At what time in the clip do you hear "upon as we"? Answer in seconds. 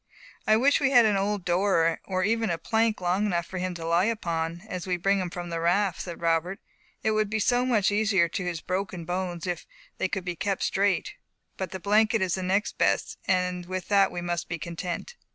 4.05-4.97